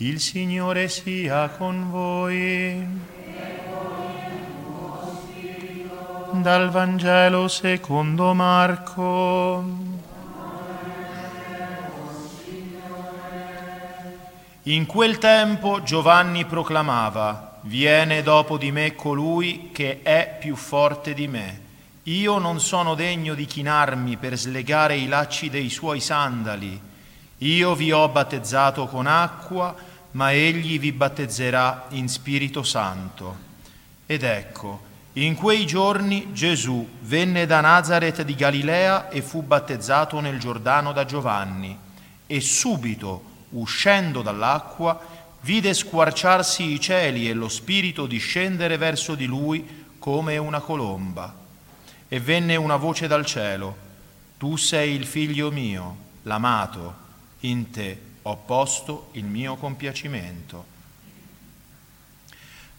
[0.00, 2.86] Il Signore sia con voi.
[6.34, 9.64] Dal Vangelo secondo Marco.
[14.62, 21.26] In quel tempo Giovanni proclamava, viene dopo di me colui che è più forte di
[21.26, 21.60] me.
[22.04, 26.87] Io non sono degno di chinarmi per slegare i lacci dei suoi sandali.
[27.38, 29.74] Io vi ho battezzato con acqua,
[30.12, 33.46] ma egli vi battezzerà in Spirito Santo.
[34.06, 34.80] Ed ecco,
[35.14, 41.04] in quei giorni Gesù venne da Nazareth di Galilea e fu battezzato nel Giordano da
[41.04, 41.78] Giovanni,
[42.26, 45.00] e subito, uscendo dall'acqua,
[45.42, 51.32] vide squarciarsi i cieli e lo Spirito discendere verso di lui come una colomba.
[52.08, 53.86] E venne una voce dal cielo,
[54.38, 57.06] Tu sei il figlio mio, l'amato,
[57.40, 60.76] in te ho posto il mio compiacimento.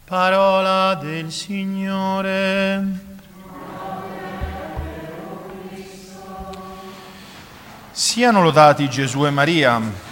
[0.04, 2.84] Parola del Signore.
[7.90, 10.08] Siano lodati Gesù e Maria.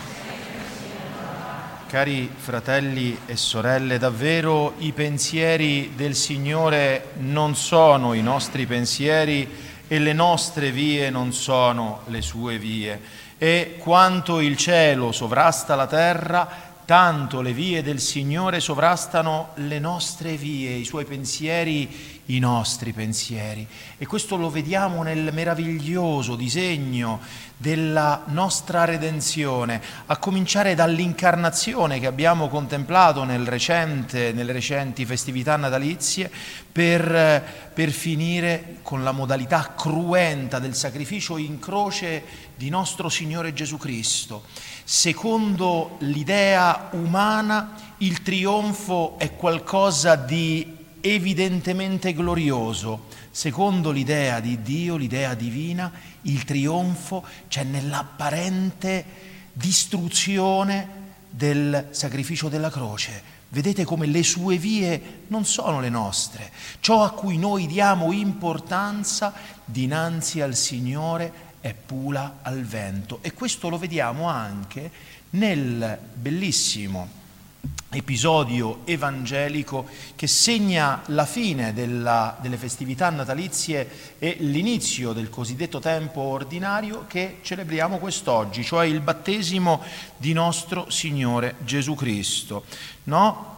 [1.87, 9.48] Cari fratelli e sorelle, davvero i pensieri del Signore non sono i nostri pensieri
[9.89, 15.86] e le nostre vie non sono le sue vie e quanto il cielo sovrasta la
[15.86, 22.92] terra, tanto le vie del Signore sovrastano le nostre vie, i suoi pensieri, i nostri
[22.92, 23.66] pensieri.
[23.98, 27.20] E questo lo vediamo nel meraviglioso disegno
[27.59, 36.31] della nostra redenzione, a cominciare dall'incarnazione che abbiamo contemplato nel recente, nelle recenti festività natalizie,
[36.72, 43.77] per, per finire con la modalità cruenta del sacrificio in croce di nostro Signore Gesù
[43.77, 44.42] Cristo.
[44.83, 53.06] Secondo l'idea umana, il trionfo è qualcosa di evidentemente glorioso.
[53.31, 55.91] Secondo l'idea di Dio, l'idea divina,
[56.22, 59.05] il trionfo c'è nell'apparente
[59.53, 60.97] distruzione
[61.31, 63.37] del sacrificio della croce.
[63.50, 66.50] Vedete come le sue vie non sono le nostre.
[66.81, 69.32] Ciò a cui noi diamo importanza
[69.65, 73.19] dinanzi al Signore è pula al vento.
[73.22, 74.91] E questo lo vediamo anche
[75.30, 77.16] nel bellissimo
[77.91, 86.20] episodio evangelico che segna la fine della, delle festività natalizie e l'inizio del cosiddetto tempo
[86.20, 89.82] ordinario che celebriamo quest'oggi, cioè il battesimo
[90.16, 92.64] di nostro Signore Gesù Cristo.
[93.04, 93.56] No?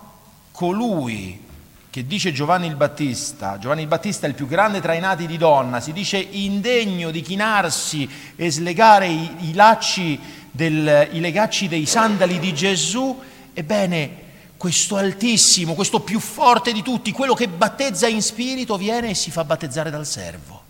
[0.52, 1.48] Colui
[1.90, 5.26] che dice Giovanni il Battista, Giovanni il Battista è il più grande tra i nati
[5.26, 10.18] di donna, si dice indegno di chinarsi e slegare i, i lacci
[10.50, 13.18] del, i legacci dei sandali di Gesù,
[13.52, 19.14] Ebbene, questo altissimo, questo più forte di tutti, quello che battezza in spirito, viene e
[19.14, 20.62] si fa battezzare dal servo.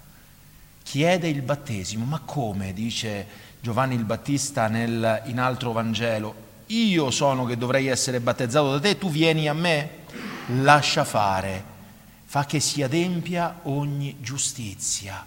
[0.82, 3.26] Chiede il battesimo, ma come, dice
[3.60, 8.96] Giovanni il Battista nel, in altro Vangelo, io sono che dovrei essere battezzato da te,
[8.96, 9.98] tu vieni a me?
[10.52, 11.62] Lascia fare,
[12.24, 15.24] fa che si adempia ogni giustizia.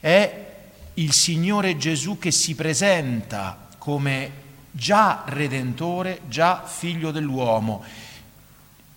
[0.00, 0.46] È
[0.94, 7.82] il Signore Gesù che si presenta come già redentore, già figlio dell'uomo.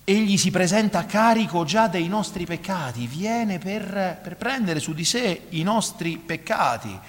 [0.03, 5.47] Egli si presenta carico già dei nostri peccati, viene per, per prendere su di sé
[5.49, 6.99] i nostri peccati.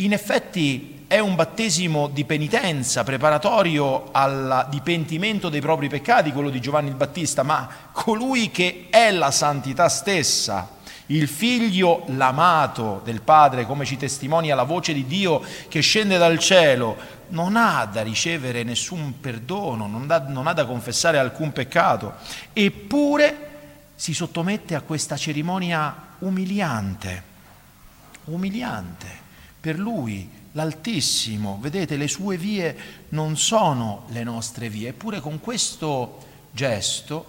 [0.00, 6.58] In effetti è un battesimo di penitenza, preparatorio al dipentimento dei propri peccati, quello di
[6.58, 13.66] Giovanni il Battista, ma colui che è la santità stessa, il figlio l'amato del Padre,
[13.66, 16.96] come ci testimonia la voce di Dio che scende dal cielo,
[17.28, 22.14] non ha da ricevere nessun perdono, non, da, non ha da confessare alcun peccato,
[22.54, 23.48] eppure
[23.96, 27.22] si sottomette a questa cerimonia umiliante,
[28.24, 29.28] umiliante
[29.60, 31.58] per lui, l'Altissimo.
[31.60, 32.76] Vedete, le sue vie
[33.10, 36.18] non sono le nostre vie, eppure con questo
[36.50, 37.26] gesto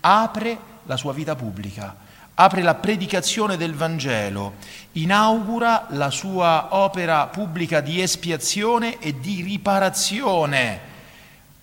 [0.00, 4.54] apre la sua vita pubblica apre la predicazione del Vangelo,
[4.92, 10.80] inaugura la sua opera pubblica di espiazione e di riparazione,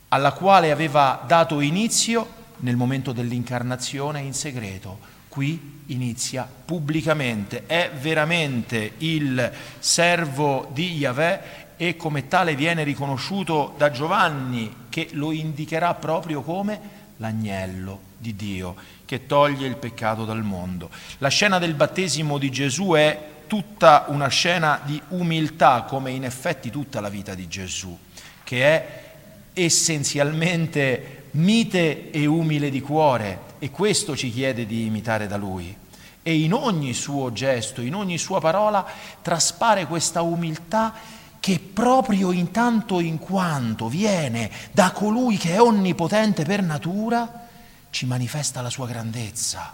[0.10, 5.18] alla quale aveva dato inizio nel momento dell'incarnazione in segreto.
[5.30, 13.90] Qui inizia pubblicamente, è veramente il servo di Yahweh e come tale viene riconosciuto da
[13.90, 20.90] Giovanni che lo indicherà proprio come l'agnello di Dio che toglie il peccato dal mondo.
[21.20, 26.70] La scena del battesimo di Gesù è tutta una scena di umiltà, come in effetti
[26.70, 27.98] tutta la vita di Gesù,
[28.44, 29.08] che è
[29.54, 35.76] essenzialmente mite e umile di cuore e questo ci chiede di imitare da lui.
[36.22, 38.86] E in ogni suo gesto, in ogni sua parola
[39.22, 40.94] traspare questa umiltà
[41.40, 47.48] che proprio in tanto in quanto viene da colui che è onnipotente per natura,
[47.90, 49.74] ci manifesta la sua grandezza,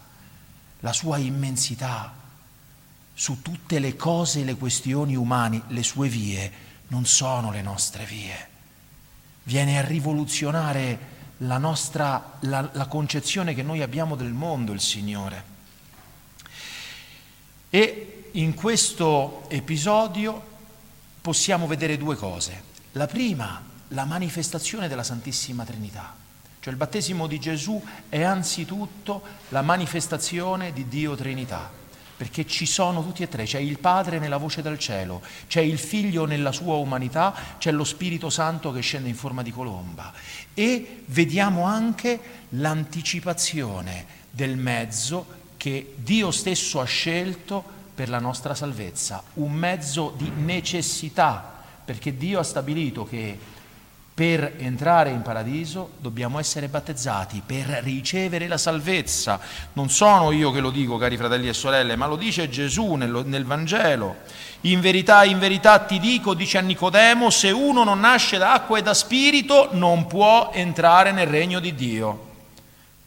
[0.79, 2.13] la sua immensità
[3.13, 6.51] su tutte le cose e le questioni umane, le sue vie
[6.89, 8.49] non sono le nostre vie.
[9.43, 15.53] Viene a rivoluzionare la nostra la, la concezione che noi abbiamo del mondo, il Signore.
[17.69, 20.53] E in questo episodio
[21.21, 22.73] possiamo vedere due cose.
[22.93, 26.15] La prima, la manifestazione della Santissima Trinità.
[26.59, 31.69] Cioè il battesimo di Gesù è anzitutto la manifestazione di Dio Trinità,
[32.17, 35.77] perché ci sono tutti e tre, c'è il Padre nella voce dal cielo, c'è il
[35.77, 40.13] Figlio nella sua umanità, c'è lo Spirito Santo che scende in forma di colomba.
[40.53, 42.19] E vediamo anche
[42.49, 47.63] l'anticipazione del mezzo che Dio stesso ha scelto
[47.93, 51.53] per la nostra salvezza, un mezzo di necessità,
[51.83, 53.37] perché Dio ha stabilito che
[54.15, 59.41] per entrare in paradiso dobbiamo essere battezzati per ricevere la salvezza.
[59.73, 63.23] Non sono io che lo dico, cari fratelli e sorelle, ma lo dice Gesù nel,
[63.25, 64.19] nel, Vangelo.
[64.61, 68.77] In verità, in verità ti dico, dice a Nicodemo, se uno non nasce da acqua
[68.77, 72.31] e da spirito non può entrare nel regno di Dio.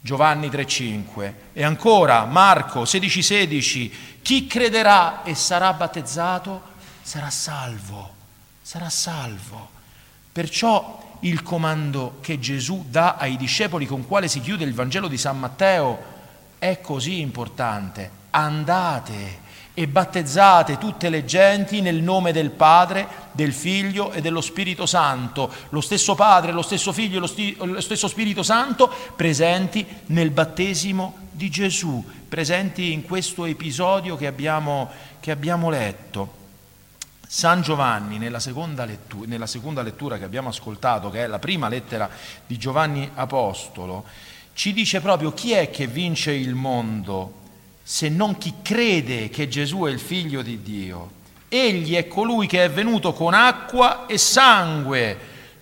[0.01, 1.33] Giovanni 3,5.
[1.55, 3.21] E ancora Marco 16,16.
[3.23, 6.61] 16, chi crederà e sarà battezzato
[7.01, 8.15] sarà salvo,
[8.61, 9.77] sarà salvo.
[10.33, 15.19] Perciò il comando che Gesù dà ai discepoli con quale si chiude il Vangelo di
[15.19, 16.17] San Matteo
[16.59, 18.11] è così importante.
[18.31, 19.47] Andate
[19.79, 25.53] e battezzate tutte le genti nel nome del Padre, del Figlio e dello Spirito Santo,
[25.69, 30.31] lo stesso Padre, lo stesso Figlio e lo, sti- lo stesso Spirito Santo presenti nel
[30.31, 34.91] battesimo di Gesù, presenti in questo episodio che abbiamo,
[35.21, 36.35] che abbiamo letto.
[37.31, 41.69] San Giovanni, nella seconda, lettura, nella seconda lettura che abbiamo ascoltato, che è la prima
[41.69, 42.09] lettera
[42.47, 44.07] di Giovanni Apostolo,
[44.55, 47.35] ci dice proprio chi è che vince il mondo
[47.83, 51.11] se non chi crede che Gesù è il figlio di Dio.
[51.51, 55.19] Egli è colui che è venuto con acqua e sangue,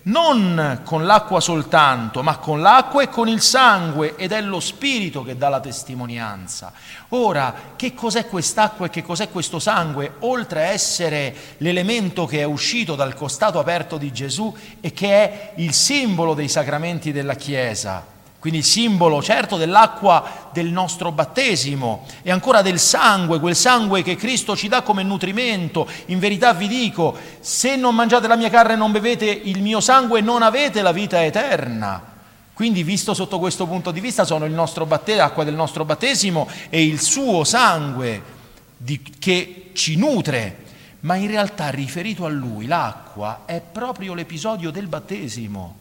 [0.07, 5.23] non con l'acqua soltanto, ma con l'acqua e con il sangue, ed è lo Spirito
[5.23, 6.71] che dà la testimonianza.
[7.09, 10.15] Ora, che cos'è quest'acqua e che cos'è questo sangue?
[10.19, 15.53] Oltre a essere l'elemento che è uscito dal costato aperto di Gesù e che è
[15.57, 18.15] il simbolo dei sacramenti della Chiesa
[18.47, 24.15] quindi il simbolo certo dell'acqua del nostro battesimo e ancora del sangue, quel sangue che
[24.15, 25.85] Cristo ci dà come nutrimento.
[26.05, 29.81] In verità vi dico, se non mangiate la mia carne e non bevete il mio
[29.81, 32.01] sangue non avete la vita eterna.
[32.53, 34.47] Quindi visto sotto questo punto di vista sono
[34.85, 38.21] battesimo, l'acqua del nostro battesimo e il suo sangue
[38.77, 40.63] di, che ci nutre,
[41.01, 45.79] ma in realtà riferito a lui l'acqua è proprio l'episodio del battesimo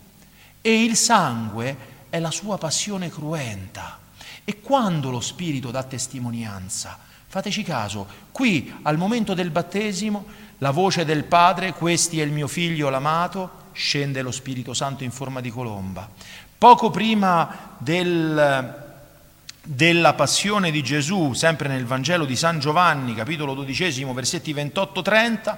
[0.60, 3.98] e il sangue è la sua passione cruenta.
[4.44, 10.24] E quando lo Spirito dà testimonianza, fateci caso, qui al momento del battesimo,
[10.58, 15.10] la voce del Padre, questi è il mio figlio l'amato, scende lo Spirito Santo in
[15.10, 16.08] forma di colomba.
[16.58, 18.82] Poco prima del,
[19.62, 25.56] della passione di Gesù, sempre nel Vangelo di San Giovanni, capitolo dodicesimo, versetti 28-30,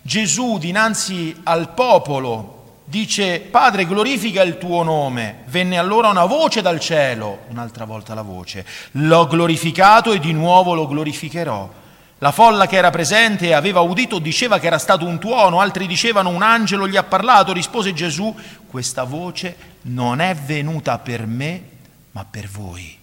[0.00, 2.57] Gesù dinanzi al popolo
[2.88, 5.42] dice Padre glorifica il tuo nome.
[5.46, 10.74] Venne allora una voce dal cielo, un'altra volta la voce, l'ho glorificato e di nuovo
[10.74, 11.76] lo glorificherò.
[12.20, 15.86] La folla che era presente e aveva udito diceva che era stato un tuono, altri
[15.86, 18.34] dicevano un angelo gli ha parlato, rispose Gesù,
[18.66, 21.62] questa voce non è venuta per me,
[22.10, 22.96] ma per voi,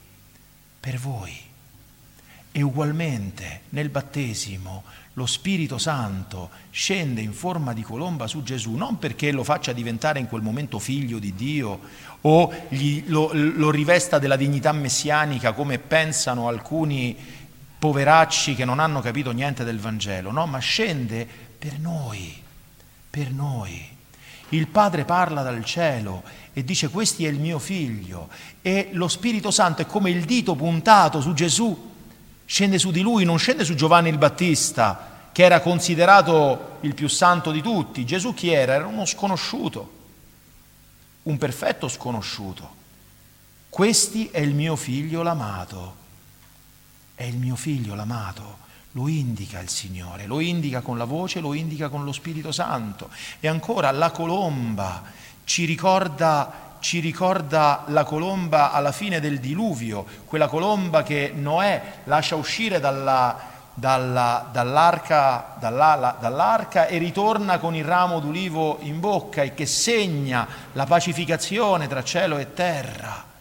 [0.79, 1.43] per voi.
[2.51, 4.83] E ugualmente nel battesimo
[5.17, 10.19] lo Spirito Santo scende in forma di colomba su Gesù, non perché lo faccia diventare
[10.19, 11.79] in quel momento figlio di Dio
[12.21, 17.15] o gli, lo, lo rivesta della dignità messianica come pensano alcuni
[17.79, 21.25] poveracci che non hanno capito niente del Vangelo, no, ma scende
[21.57, 22.35] per noi,
[23.09, 23.93] per noi.
[24.49, 28.27] Il Padre parla dal cielo e dice questo è il mio figlio
[28.61, 31.93] e lo Spirito Santo è come il dito puntato su Gesù
[32.45, 37.07] Scende su di lui, non scende su Giovanni il Battista, che era considerato il più
[37.09, 38.05] santo di tutti.
[38.05, 38.75] Gesù chi era?
[38.75, 39.91] Era uno sconosciuto,
[41.23, 42.73] un perfetto sconosciuto.
[43.69, 45.95] Questi è il mio figlio l'amato,
[47.15, 48.59] è il mio figlio l'amato,
[48.93, 53.09] lo indica il Signore, lo indica con la voce, lo indica con lo Spirito Santo.
[53.41, 55.03] E ancora la colomba
[55.43, 62.35] ci ricorda, ci ricorda la colomba alla fine del diluvio, quella colomba che Noè lascia
[62.35, 63.35] uscire dalla,
[63.73, 70.47] dalla, dall'arca, dalla, dall'arca, e ritorna con il ramo d'ulivo in bocca e che segna
[70.73, 73.34] la pacificazione tra cielo e terra.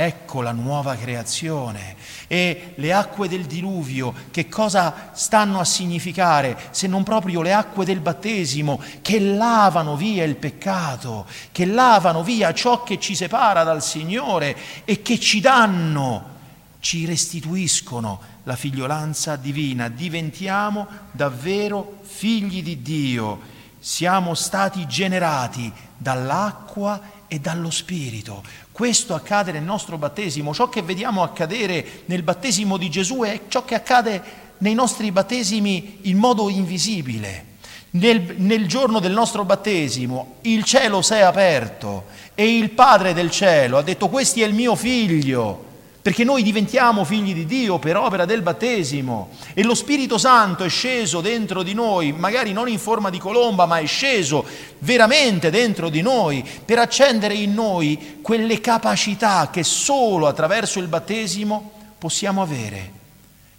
[0.00, 1.96] Ecco la nuova creazione.
[2.28, 7.84] E le acque del diluvio, che cosa stanno a significare se non proprio le acque
[7.84, 13.82] del battesimo che lavano via il peccato, che lavano via ciò che ci separa dal
[13.82, 16.36] Signore e che ci danno,
[16.78, 19.88] ci restituiscono la figliolanza divina.
[19.88, 23.40] Diventiamo davvero figli di Dio.
[23.80, 28.42] Siamo stati generati dall'acqua e dallo Spirito.
[28.72, 33.64] Questo accade nel nostro battesimo, ciò che vediamo accadere nel battesimo di Gesù è ciò
[33.64, 34.22] che accade
[34.58, 37.44] nei nostri battesimi in modo invisibile.
[37.90, 42.04] Nel, nel, giorno del nostro battesimo il cielo si è aperto
[42.34, 45.67] e il Padre del cielo ha detto questo è il mio figlio
[46.08, 50.68] perché noi diventiamo figli di Dio per opera del battesimo e lo Spirito Santo è
[50.70, 54.42] sceso dentro di noi, magari non in forma di colomba, ma è sceso
[54.78, 61.72] veramente dentro di noi per accendere in noi quelle capacità che solo attraverso il battesimo
[61.98, 62.92] possiamo avere.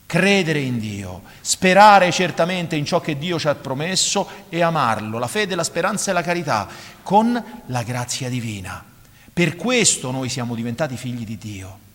[0.07, 5.27] Credere in Dio, sperare certamente in ciò che Dio ci ha promesso e amarlo, la
[5.27, 6.67] fede, la speranza e la carità,
[7.03, 8.83] con la grazia divina.
[9.31, 11.87] Per questo noi siamo diventati figli di Dio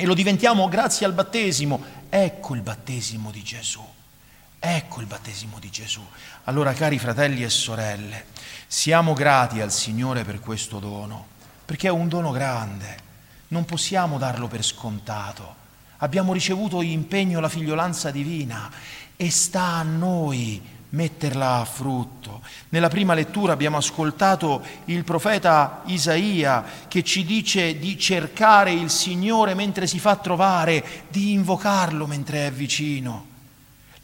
[0.00, 1.84] e lo diventiamo grazie al battesimo.
[2.08, 3.86] Ecco il battesimo di Gesù.
[4.58, 6.00] Ecco il battesimo di Gesù.
[6.44, 8.26] Allora, cari fratelli e sorelle,
[8.66, 11.26] siamo grati al Signore per questo dono,
[11.66, 12.98] perché è un dono grande,
[13.48, 15.56] non possiamo darlo per scontato.
[15.98, 18.70] Abbiamo ricevuto impegno la figliolanza divina
[19.16, 22.40] e sta a noi metterla a frutto.
[22.70, 29.54] Nella prima lettura abbiamo ascoltato il profeta Isaia che ci dice di cercare il Signore
[29.54, 33.28] mentre si fa trovare, di invocarlo mentre è vicino.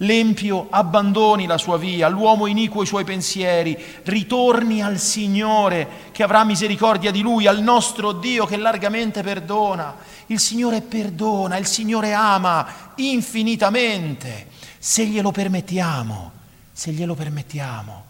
[0.00, 6.44] L'empio abbandoni la sua via, l'uomo iniquo i suoi pensieri, ritorni al Signore che avrà
[6.44, 9.96] misericordia di lui, al nostro Dio che largamente perdona.
[10.26, 12.66] Il Signore perdona, il Signore ama
[12.96, 16.35] infinitamente, se glielo permettiamo
[16.76, 18.04] se glielo permettiamo.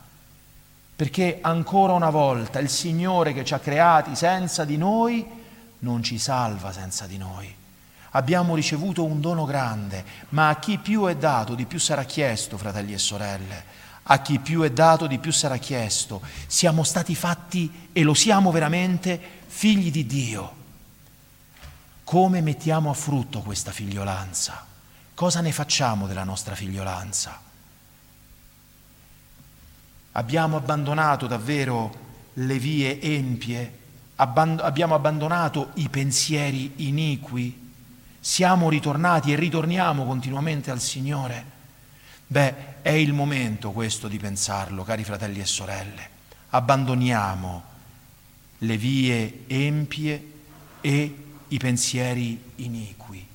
[0.96, 5.24] Perché ancora una volta il Signore che ci ha creati senza di noi
[5.78, 7.54] non ci salva senza di noi.
[8.10, 12.58] Abbiamo ricevuto un dono grande, ma a chi più è dato di più sarà chiesto,
[12.58, 13.64] fratelli e sorelle.
[14.02, 16.20] A chi più è dato di più sarà chiesto.
[16.48, 20.54] Siamo stati fatti, e lo siamo veramente, figli di Dio.
[22.02, 24.66] Come mettiamo a frutto questa figliolanza?
[25.14, 27.45] Cosa ne facciamo della nostra figliolanza?
[30.16, 32.04] Abbiamo abbandonato davvero
[32.34, 33.72] le vie empie?
[34.16, 37.64] Abband- abbiamo abbandonato i pensieri iniqui?
[38.18, 41.44] Siamo ritornati e ritorniamo continuamente al Signore?
[42.26, 46.08] Beh, è il momento questo di pensarlo, cari fratelli e sorelle.
[46.48, 47.62] Abbandoniamo
[48.58, 50.32] le vie empie
[50.80, 53.26] e i pensieri iniqui.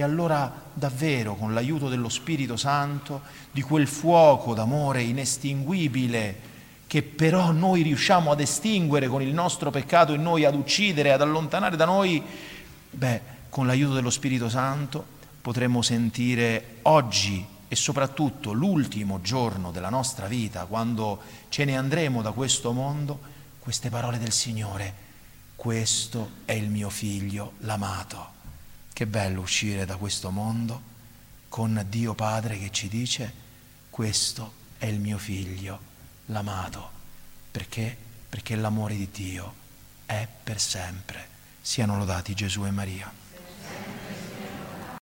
[0.00, 6.48] E allora davvero con l'aiuto dello Spirito Santo, di quel fuoco d'amore inestinguibile
[6.86, 11.20] che però noi riusciamo ad estinguere con il nostro peccato in noi, ad uccidere, ad
[11.20, 12.22] allontanare da noi,
[12.90, 15.04] beh, con l'aiuto dello Spirito Santo
[15.42, 22.32] potremo sentire oggi e soprattutto l'ultimo giorno della nostra vita, quando ce ne andremo da
[22.32, 23.20] questo mondo,
[23.58, 24.94] queste parole del Signore.
[25.54, 28.39] Questo è il mio figlio, l'amato.
[29.00, 30.82] Che bello uscire da questo mondo
[31.48, 33.32] con Dio Padre che ci dice
[33.88, 35.80] questo è il mio figlio,
[36.26, 36.90] l'amato.
[37.50, 37.96] Perché?
[38.28, 39.54] Perché l'amore di Dio
[40.04, 41.26] è per sempre.
[41.62, 43.10] Siano lodati Gesù e Maria.